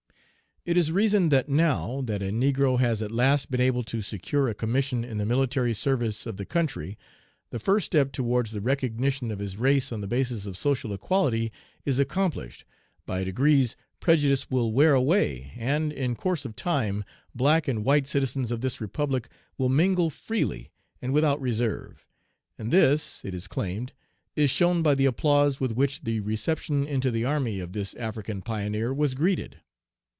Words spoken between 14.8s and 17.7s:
away, and, in course of time, black